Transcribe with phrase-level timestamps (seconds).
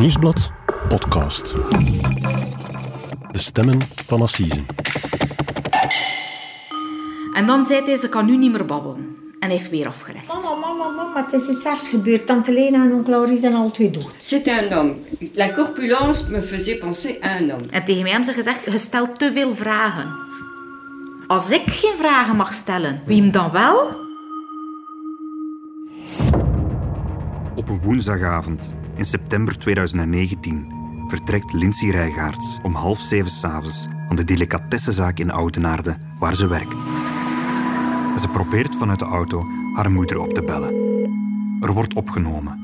[0.00, 0.50] Nieuwsblad
[0.88, 1.54] podcast.
[3.30, 4.66] De stemmen van Assisen.
[7.34, 9.16] En dan zei hij, ze kan nu niet meer babbelen.
[9.38, 10.26] En hij heeft weer afgelegd.
[10.26, 12.26] Mama, mama, mama, het is iets ergs gebeurd.
[12.26, 14.10] Tante Lena en onkel Laurie zijn al twee dood.
[14.22, 14.94] C'est un homme.
[15.34, 17.66] La corpulence me faisait penser à un homme.
[17.70, 20.18] En tegen mij hebben ze gezegd, je stelt te veel vragen.
[21.26, 23.99] Als ik geen vragen mag stellen, wie hem dan wel?
[27.54, 30.72] Op een woensdagavond in september 2019
[31.06, 36.82] vertrekt Lindsay Rijgaards om half zeven s'avonds van de delicatessenzaak in Oudenaarde waar ze werkt.
[38.20, 39.44] Ze probeert vanuit de auto
[39.74, 40.74] haar moeder op te bellen.
[41.60, 42.58] Er wordt opgenomen.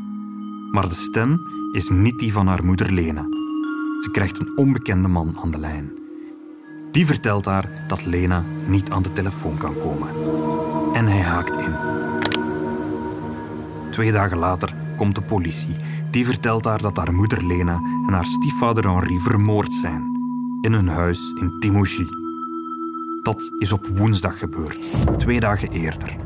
[0.71, 1.41] Maar de stem
[1.73, 3.23] is niet die van haar moeder Lena.
[4.01, 5.93] Ze krijgt een onbekende man aan de lijn.
[6.91, 10.09] Die vertelt haar dat Lena niet aan de telefoon kan komen.
[10.93, 12.06] En hij haakt in.
[13.97, 15.77] Twee dagen later komt de politie.
[16.11, 17.75] Die vertelt haar dat haar moeder Lena
[18.07, 20.03] en haar stiefvader Henri vermoord zijn.
[20.61, 22.07] In hun huis in Timouchi.
[23.23, 26.17] Dat is op woensdag gebeurd, twee dagen eerder.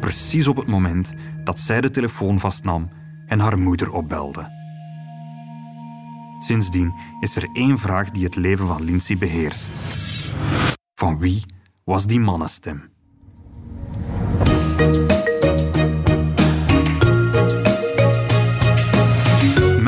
[0.00, 2.90] Precies op het moment dat zij de telefoon vastnam
[3.26, 4.50] en haar moeder opbelde.
[6.38, 9.72] Sindsdien is er één vraag die het leven van Lindsay beheerst.
[10.94, 11.44] Van wie
[11.84, 12.93] was die mannenstem?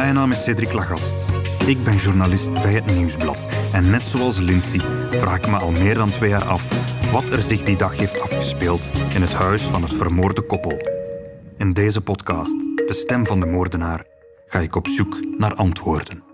[0.07, 1.27] Mijn naam is Cedric Lagast.
[1.67, 3.47] Ik ben journalist bij het Nieuwsblad.
[3.73, 6.69] En net zoals Lindsay vraag ik me al meer dan twee jaar af
[7.13, 10.79] wat er zich die dag heeft afgespeeld in het huis van het vermoorde koppel.
[11.59, 14.05] In deze podcast, De Stem van de Moordenaar,
[14.47, 16.26] ga ik op zoek naar antwoorden.